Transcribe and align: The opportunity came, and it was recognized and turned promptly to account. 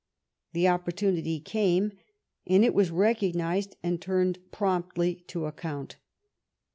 The 0.53 0.67
opportunity 0.67 1.39
came, 1.39 1.91
and 2.47 2.65
it 2.65 2.73
was 2.73 2.89
recognized 2.89 3.75
and 3.83 4.01
turned 4.01 4.39
promptly 4.51 5.23
to 5.27 5.45
account. 5.45 5.97